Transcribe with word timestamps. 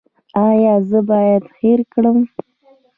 ایا 0.47 0.73
زه 0.89 0.99
باید 1.09 1.43
هیر 1.59 1.79
کړم؟ 1.93 2.19